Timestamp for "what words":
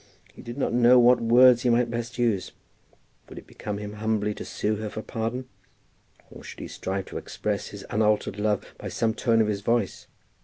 0.97-1.61